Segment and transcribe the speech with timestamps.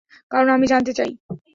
[0.31, 1.11] কারণ, আমি জানতে চাই।